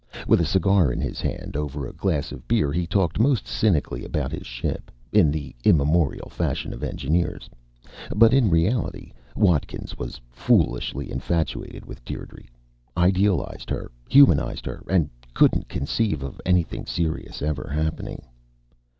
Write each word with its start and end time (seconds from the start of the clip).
With 0.27 0.41
a 0.41 0.45
cigar 0.47 0.91
in 0.91 0.99
his 0.99 1.21
hand, 1.21 1.55
over 1.55 1.85
a 1.85 1.93
glass 1.93 2.31
of 2.31 2.47
beer, 2.47 2.71
he 2.73 2.87
talked 2.87 3.19
most 3.19 3.45
cynically 3.47 4.03
about 4.03 4.31
his 4.31 4.47
ship, 4.47 4.89
in 5.11 5.29
the 5.29 5.55
immemorial 5.63 6.27
fashion 6.27 6.73
of 6.73 6.81
engineers. 6.83 7.47
But 8.15 8.33
in 8.33 8.49
reality, 8.49 9.11
Watkins 9.35 9.99
was 9.99 10.19
foolishly 10.31 11.11
infatuated 11.11 11.85
with 11.85 12.03
Dierdre, 12.03 12.47
idealized 12.97 13.69
her, 13.69 13.91
humanized 14.09 14.65
her, 14.65 14.81
and 14.89 15.07
couldn't 15.35 15.69
conceive 15.69 16.23
of 16.23 16.41
anything 16.47 16.87
serious 16.87 17.43
ever 17.43 17.69
happening. 17.71 18.23